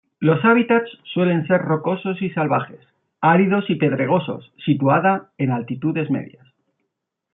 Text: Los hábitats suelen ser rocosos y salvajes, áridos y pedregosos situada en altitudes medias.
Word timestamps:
Los 0.19 0.43
hábitats 0.43 0.89
suelen 1.13 1.45
ser 1.45 1.61
rocosos 1.61 2.23
y 2.23 2.31
salvajes, 2.31 2.79
áridos 3.19 3.69
y 3.69 3.75
pedregosos 3.75 4.51
situada 4.65 5.29
en 5.37 5.51
altitudes 5.51 6.09
medias. 6.09 6.47